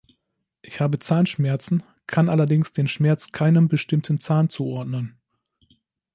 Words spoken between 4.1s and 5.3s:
Zahn zuordnen.